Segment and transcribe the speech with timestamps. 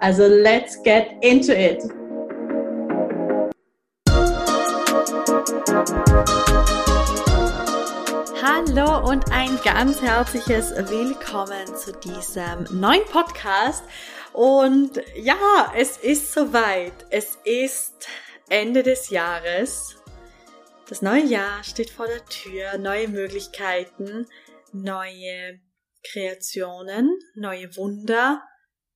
[0.00, 1.82] Also let's get into it!
[8.40, 13.82] Hallo und ein ganz herzliches Willkommen zu diesem neuen Podcast.
[14.32, 16.92] Und ja, es ist soweit.
[17.10, 18.06] Es ist
[18.48, 19.96] Ende des Jahres.
[20.88, 22.78] Das neue Jahr steht vor der Tür.
[22.78, 24.28] Neue Möglichkeiten,
[24.72, 25.58] neue
[26.04, 28.44] Kreationen, neue Wunder,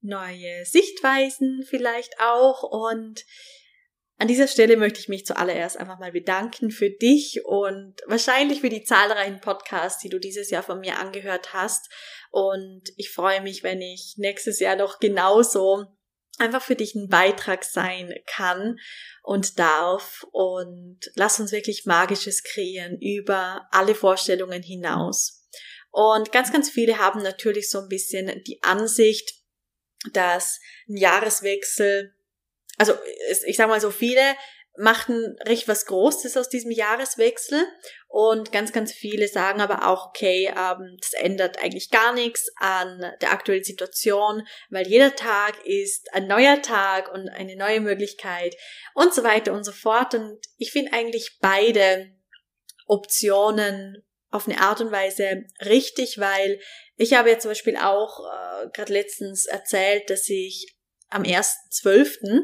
[0.02, 2.62] neue Sichtweisen vielleicht auch.
[2.62, 3.24] Und
[4.18, 8.68] an dieser Stelle möchte ich mich zuallererst einfach mal bedanken für dich und wahrscheinlich für
[8.68, 11.90] die zahlreichen Podcasts, die du dieses Jahr von mir angehört hast.
[12.30, 15.86] Und ich freue mich, wenn ich nächstes Jahr noch genauso
[16.38, 18.78] einfach für dich ein Beitrag sein kann
[19.22, 20.24] und darf.
[20.32, 25.48] Und lass uns wirklich Magisches kreieren über alle Vorstellungen hinaus.
[25.90, 29.41] Und ganz, ganz viele haben natürlich so ein bisschen die Ansicht,
[30.12, 32.14] dass ein Jahreswechsel
[32.78, 32.94] also
[33.46, 34.22] ich sag mal so, viele
[34.78, 37.62] machten recht was Großes aus diesem Jahreswechsel
[38.08, 43.04] und ganz, ganz viele sagen aber auch, okay, ähm, das ändert eigentlich gar nichts an
[43.20, 48.56] der aktuellen Situation, weil jeder Tag ist ein neuer Tag und eine neue Möglichkeit
[48.94, 50.14] und so weiter und so fort.
[50.14, 52.10] Und ich finde eigentlich beide
[52.86, 54.02] Optionen
[54.32, 56.58] auf eine Art und Weise richtig, weil
[56.96, 60.76] ich habe ja zum Beispiel auch äh, gerade letztens erzählt, dass ich
[61.08, 62.40] am 1.12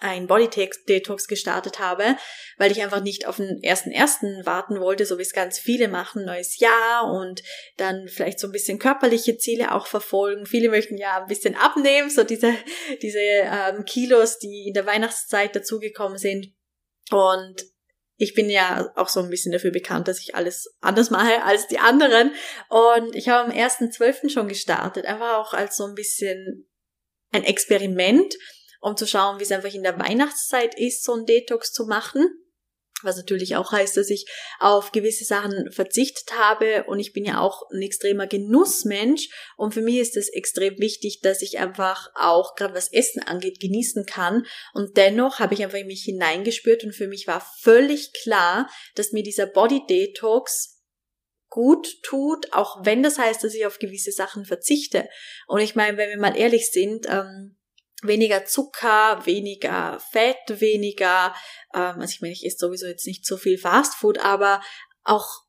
[0.00, 0.48] ein Body
[0.88, 2.16] Detox gestartet habe,
[2.58, 5.88] weil ich einfach nicht auf den ersten ersten warten wollte, so wie es ganz viele
[5.88, 7.42] machen, neues Jahr und
[7.76, 10.46] dann vielleicht so ein bisschen körperliche Ziele auch verfolgen.
[10.46, 12.52] Viele möchten ja ein bisschen abnehmen, so diese
[13.02, 16.52] diese ähm, Kilos, die in der Weihnachtszeit dazugekommen sind
[17.10, 17.62] und
[18.16, 21.66] ich bin ja auch so ein bisschen dafür bekannt, dass ich alles anders mache als
[21.66, 22.32] die anderen.
[22.68, 24.30] Und ich habe am 1.12.
[24.30, 26.70] schon gestartet, einfach auch als so ein bisschen
[27.32, 28.34] ein Experiment
[28.84, 32.28] um zu schauen, wie es einfach in der Weihnachtszeit ist, so ein Detox zu machen.
[33.04, 34.26] Was natürlich auch heißt, dass ich
[34.58, 36.84] auf gewisse Sachen verzichtet habe.
[36.84, 39.28] Und ich bin ja auch ein extremer Genussmensch.
[39.56, 43.60] Und für mich ist es extrem wichtig, dass ich einfach auch gerade was Essen angeht
[43.60, 44.46] genießen kann.
[44.72, 49.12] Und dennoch habe ich einfach in mich hineingespürt und für mich war völlig klar, dass
[49.12, 50.74] mir dieser Body Detox
[51.54, 55.08] gut tut, auch wenn das heißt, dass ich auf gewisse Sachen verzichte.
[55.46, 57.56] Und ich meine, wenn wir mal ehrlich sind, ähm,
[58.06, 61.34] weniger Zucker, weniger Fett, weniger,
[61.74, 64.62] ähm, also ich meine, ich esse sowieso jetzt nicht so viel Fastfood, aber
[65.02, 65.44] auch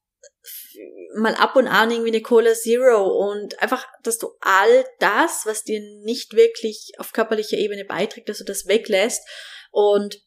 [1.18, 5.64] mal ab und an irgendwie eine Cola Zero und einfach, dass du all das, was
[5.64, 9.22] dir nicht wirklich auf körperlicher Ebene beiträgt, dass du das weglässt
[9.72, 10.22] und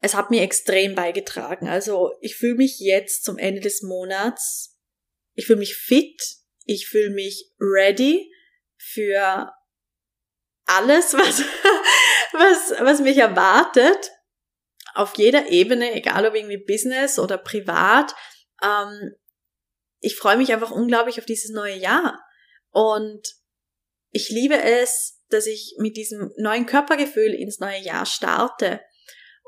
[0.00, 1.68] es hat mir extrem beigetragen.
[1.68, 4.78] Also ich fühle mich jetzt zum Ende des Monats,
[5.34, 6.22] ich fühle mich fit,
[6.64, 8.30] ich fühle mich ready
[8.76, 9.50] für
[10.66, 11.40] alles, was,
[12.32, 14.12] was, was mich erwartet,
[14.94, 18.14] auf jeder Ebene, egal ob irgendwie Business oder privat.
[18.62, 19.14] Ähm,
[20.00, 22.20] ich freue mich einfach unglaublich auf dieses neue Jahr.
[22.70, 23.22] Und
[24.10, 28.80] ich liebe es, dass ich mit diesem neuen Körpergefühl ins neue Jahr starte.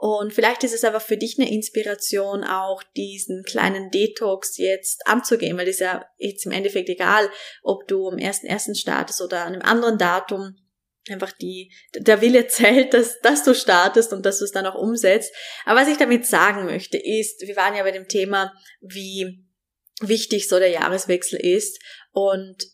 [0.01, 5.57] Und vielleicht ist es aber für dich eine Inspiration, auch diesen kleinen Detox jetzt anzugehen,
[5.59, 7.29] weil es ist ja jetzt im Endeffekt egal,
[7.63, 8.79] ob du am 1.1.
[8.79, 10.57] startest oder an einem anderen Datum
[11.11, 14.75] einfach die, der Wille zählt, dass, dass du startest und dass du es dann auch
[14.75, 15.33] umsetzt.
[15.65, 19.45] Aber was ich damit sagen möchte, ist, wir waren ja bei dem Thema, wie
[20.01, 21.83] wichtig so der Jahreswechsel ist
[22.13, 22.65] und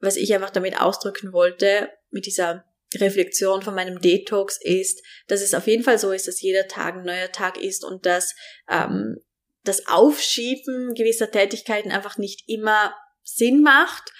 [0.00, 2.64] was ich einfach damit ausdrücken wollte, mit dieser
[2.94, 6.96] Reflexion von meinem Detox ist, dass es auf jeden Fall so ist, dass jeder Tag
[6.96, 8.34] ein neuer Tag ist und dass
[8.68, 9.16] ähm,
[9.64, 14.12] das Aufschieben gewisser Tätigkeiten einfach nicht immer Sinn macht.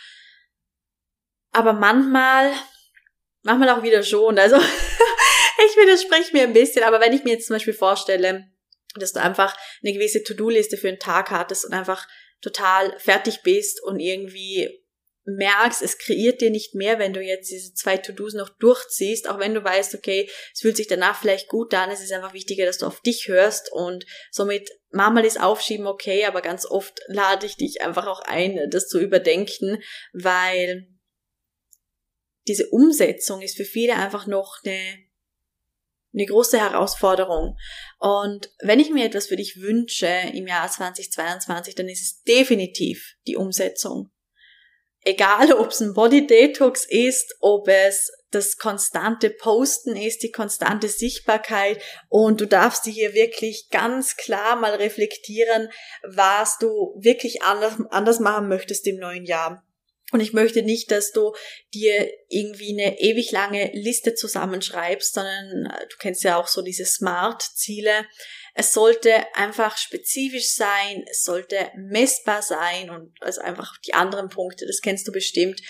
[1.50, 2.52] Aber manchmal
[3.42, 4.38] manchmal auch wieder schon.
[4.38, 4.56] Also
[5.66, 8.46] ich widerspreche mir ein bisschen, aber wenn ich mir jetzt zum Beispiel vorstelle,
[8.96, 12.06] dass du einfach eine gewisse To-Do-Liste für einen Tag hattest und einfach
[12.40, 14.82] total fertig bist und irgendwie
[15.24, 19.38] merkst, es kreiert dir nicht mehr, wenn du jetzt diese zwei To-Dos noch durchziehst, auch
[19.38, 22.66] wenn du weißt, okay, es fühlt sich danach vielleicht gut an, es ist einfach wichtiger,
[22.66, 27.46] dass du auf dich hörst und somit manchmal ist Aufschieben okay, aber ganz oft lade
[27.46, 29.80] ich dich einfach auch ein, das zu überdenken,
[30.12, 30.88] weil
[32.48, 35.02] diese Umsetzung ist für viele einfach noch eine
[36.14, 37.56] eine große Herausforderung.
[37.98, 43.16] Und wenn ich mir etwas für dich wünsche im Jahr 2022, dann ist es definitiv
[43.26, 44.10] die Umsetzung.
[45.04, 50.88] Egal, ob es ein Body Detox ist, ob es das konstante Posten ist, die konstante
[50.88, 55.68] Sichtbarkeit und du darfst dir hier wirklich ganz klar mal reflektieren,
[56.02, 59.66] was du wirklich anders, anders machen möchtest im neuen Jahr.
[60.12, 61.32] Und ich möchte nicht, dass du
[61.72, 66.84] dir irgendwie eine ewig lange Liste zusammenschreibst, sondern äh, du kennst ja auch so diese
[66.84, 68.06] Smart-Ziele.
[68.54, 74.66] Es sollte einfach spezifisch sein, es sollte messbar sein und also einfach die anderen Punkte,
[74.66, 75.62] das kennst du bestimmt.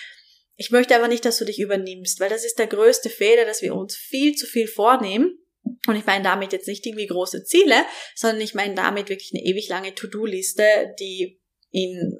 [0.56, 3.62] Ich möchte aber nicht, dass du dich übernimmst, weil das ist der größte Fehler, dass
[3.62, 5.38] wir uns viel zu viel vornehmen.
[5.86, 7.84] Und ich meine damit jetzt nicht irgendwie große Ziele,
[8.16, 11.40] sondern ich meine damit wirklich eine ewig lange To-Do-Liste, die
[11.70, 12.18] in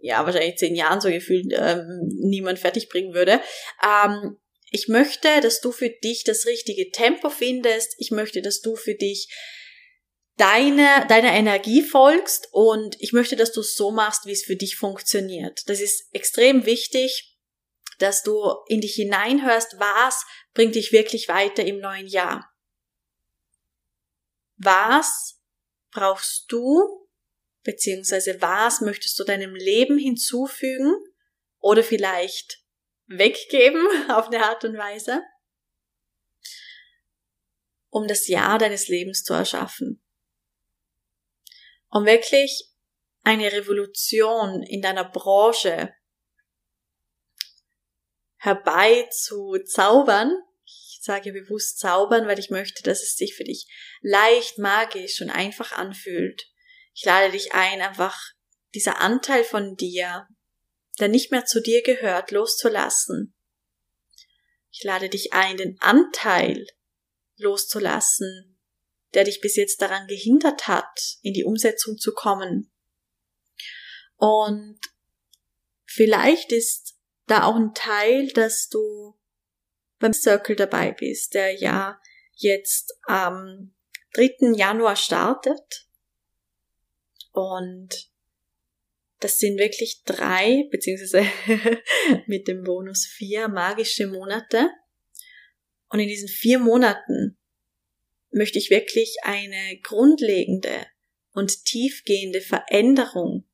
[0.00, 3.40] ja, wahrscheinlich zehn Jahren so gefühlt ähm, niemand fertig bringen würde.
[3.82, 4.36] Ähm,
[4.70, 7.94] ich möchte, dass du für dich das richtige Tempo findest.
[7.98, 9.28] Ich möchte, dass du für dich
[10.36, 14.56] deine, deiner Energie folgst und ich möchte, dass du es so machst, wie es für
[14.56, 15.62] dich funktioniert.
[15.66, 17.36] Das ist extrem wichtig,
[17.98, 22.52] dass du in dich hineinhörst, was bringt dich wirklich weiter im neuen Jahr.
[24.58, 25.40] Was
[25.90, 27.05] brauchst du,
[27.66, 30.94] beziehungsweise was möchtest du deinem Leben hinzufügen
[31.58, 32.62] oder vielleicht
[33.06, 35.22] weggeben auf eine Art und Weise,
[37.90, 40.02] um das Jahr deines Lebens zu erschaffen.
[41.88, 42.70] Um wirklich
[43.22, 45.92] eine Revolution in deiner Branche
[48.36, 50.32] herbeizuzaubern.
[50.64, 53.66] Ich sage bewusst zaubern, weil ich möchte, dass es sich für dich
[54.02, 56.46] leicht, magisch und einfach anfühlt.
[56.96, 58.18] Ich lade dich ein, einfach
[58.74, 60.26] dieser Anteil von dir,
[60.98, 63.34] der nicht mehr zu dir gehört, loszulassen.
[64.70, 66.66] Ich lade dich ein, den Anteil
[67.36, 68.58] loszulassen,
[69.12, 72.72] der dich bis jetzt daran gehindert hat, in die Umsetzung zu kommen.
[74.16, 74.80] Und
[75.84, 76.96] vielleicht ist
[77.26, 79.20] da auch ein Teil, dass du
[79.98, 82.00] beim Circle dabei bist, der ja
[82.36, 83.74] jetzt am
[84.14, 84.54] 3.
[84.54, 85.86] Januar startet.
[87.36, 88.10] Und
[89.20, 91.26] das sind wirklich drei, beziehungsweise
[92.26, 94.70] mit dem Bonus vier magische Monate.
[95.90, 97.36] Und in diesen vier Monaten
[98.30, 100.86] möchte ich wirklich eine grundlegende
[101.32, 103.46] und tiefgehende Veränderung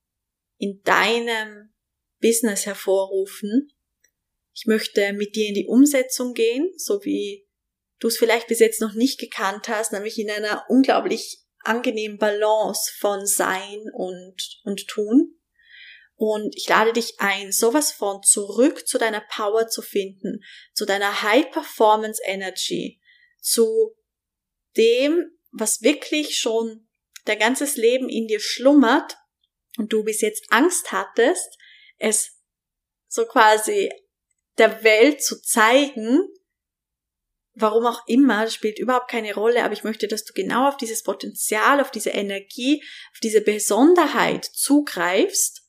[0.59, 1.75] in deinem
[2.21, 3.73] Business hervorrufen.
[4.55, 7.49] Ich möchte mit dir in die Umsetzung gehen, so wie
[7.99, 12.93] du es vielleicht bis jetzt noch nicht gekannt hast, nämlich in einer unglaublich angenehmen Balance
[12.99, 15.39] von Sein und, und Tun.
[16.15, 21.23] Und ich lade dich ein, sowas von zurück zu deiner Power zu finden, zu deiner
[21.23, 23.01] High Performance Energy,
[23.41, 23.97] zu
[24.77, 26.89] dem, was wirklich schon
[27.25, 29.17] dein ganzes Leben in dir schlummert
[29.79, 31.59] und du bis jetzt Angst hattest,
[31.99, 32.39] es
[33.09, 33.91] so quasi
[34.59, 36.29] der Welt zu zeigen,
[37.55, 40.77] warum auch immer, das spielt überhaupt keine Rolle, aber ich möchte, dass du genau auf
[40.77, 42.83] dieses Potenzial, auf diese Energie,
[43.13, 45.63] auf diese Besonderheit zugreifst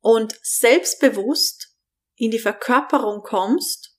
[0.00, 1.76] und selbstbewusst
[2.16, 3.96] in die Verkörperung kommst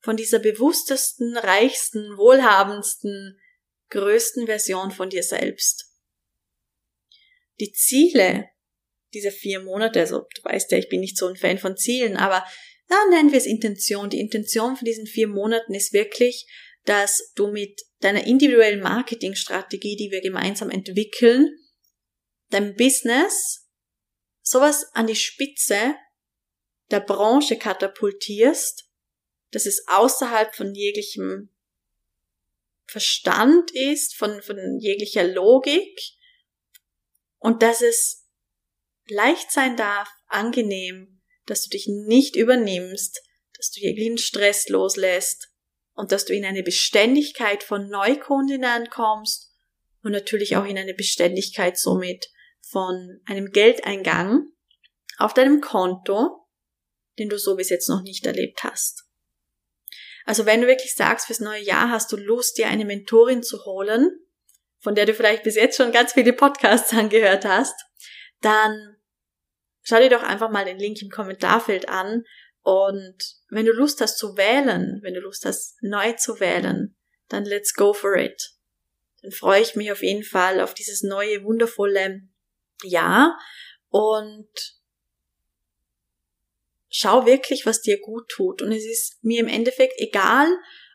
[0.00, 3.40] von dieser bewusstesten, reichsten, wohlhabendsten,
[3.90, 5.92] größten Version von dir selbst.
[7.60, 8.48] Die Ziele
[9.14, 12.16] dieser vier Monate, also du weißt ja, ich bin nicht so ein Fan von Zielen,
[12.16, 12.44] aber
[12.92, 14.10] ja, nennen wir es Intention.
[14.10, 16.46] Die Intention von diesen vier Monaten ist wirklich,
[16.84, 21.58] dass du mit deiner individuellen Marketingstrategie, die wir gemeinsam entwickeln,
[22.50, 23.66] dein Business
[24.42, 25.94] sowas an die Spitze
[26.90, 28.90] der Branche katapultierst,
[29.52, 31.48] dass es außerhalb von jeglichem
[32.84, 35.98] Verstand ist, von, von jeglicher Logik
[37.38, 38.26] und dass es
[39.06, 43.22] leicht sein darf, angenehm dass du dich nicht übernimmst,
[43.56, 45.48] dass du jeglichen Stress loslässt
[45.94, 49.52] und dass du in eine Beständigkeit von Neukundinnen kommst
[50.02, 52.28] und natürlich auch in eine Beständigkeit somit
[52.60, 54.46] von einem Geldeingang
[55.18, 56.46] auf deinem Konto,
[57.18, 59.04] den du so bis jetzt noch nicht erlebt hast.
[60.24, 63.64] Also wenn du wirklich sagst, fürs neue Jahr hast du Lust, dir eine Mentorin zu
[63.64, 64.10] holen,
[64.78, 67.74] von der du vielleicht bis jetzt schon ganz viele Podcasts angehört hast,
[68.40, 68.96] dann
[69.82, 72.24] schau dir doch einfach mal den Link im Kommentarfeld an
[72.62, 73.16] und
[73.50, 76.96] wenn du Lust hast zu wählen, wenn du Lust hast neu zu wählen,
[77.28, 78.54] dann let's go for it.
[79.22, 82.22] Dann freue ich mich auf jeden Fall auf dieses neue, wundervolle
[82.82, 83.38] Jahr
[83.88, 84.48] und
[86.88, 88.62] schau wirklich, was dir gut tut.
[88.62, 90.48] Und es ist mir im Endeffekt egal,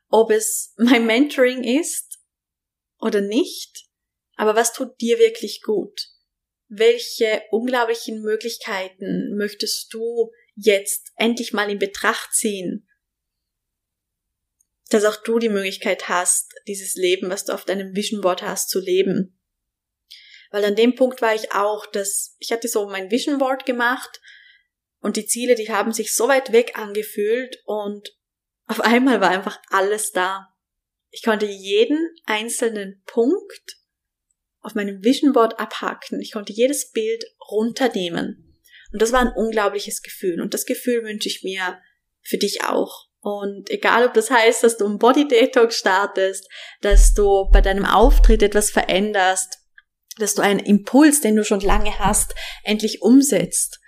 [0.10, 2.20] ob es mein Mentoring ist
[3.00, 3.88] oder nicht,
[4.36, 6.08] aber was tut dir wirklich gut?
[6.69, 12.88] Welche unglaublichen Möglichkeiten möchtest du jetzt endlich mal in Betracht ziehen?
[14.89, 18.69] Dass auch du die Möglichkeit hast, dieses Leben, was du auf deinem Vision Board hast,
[18.69, 19.39] zu leben.
[20.51, 24.21] Weil an dem Punkt war ich auch, dass ich hatte so mein Vision Board gemacht
[25.00, 28.17] und die Ziele, die haben sich so weit weg angefühlt und
[28.65, 30.53] auf einmal war einfach alles da.
[31.09, 33.76] Ich konnte jeden einzelnen Punkt
[34.61, 36.19] auf meinem Vision Board abhaken.
[36.21, 38.61] Ich konnte jedes Bild runternehmen.
[38.91, 40.41] Und das war ein unglaubliches Gefühl.
[40.41, 41.79] Und das Gefühl wünsche ich mir
[42.21, 43.07] für dich auch.
[43.19, 46.47] Und egal, ob das heißt, dass du einen Body Detox startest,
[46.81, 49.59] dass du bei deinem Auftritt etwas veränderst,
[50.17, 52.33] dass du einen Impuls, den du schon lange hast,
[52.63, 53.79] endlich umsetzt.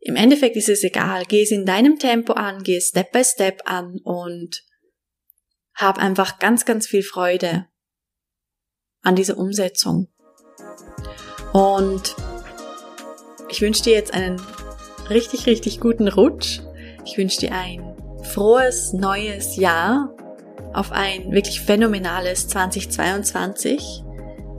[0.00, 1.24] Im Endeffekt ist es egal.
[1.26, 4.64] Geh es in deinem Tempo an, geh es Step by Step an und
[5.74, 7.68] hab einfach ganz, ganz viel Freude
[9.02, 10.08] an dieser Umsetzung.
[11.52, 12.16] Und
[13.48, 14.40] ich wünsche dir jetzt einen
[15.10, 16.60] richtig, richtig guten Rutsch.
[17.04, 20.14] Ich wünsche dir ein frohes neues Jahr
[20.72, 24.02] auf ein wirklich phänomenales 2022.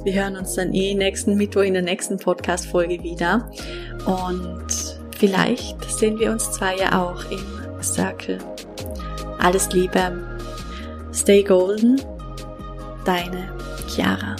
[0.04, 3.50] Wir hören uns dann eh nächsten Mittwoch in der nächsten Podcast-Folge wieder.
[4.06, 8.38] Und vielleicht sehen wir uns zwei ja auch im Circle.
[9.40, 10.38] Alles Liebe.
[11.14, 12.02] Stay golden.
[13.06, 13.63] Deine
[13.94, 14.36] Chiara.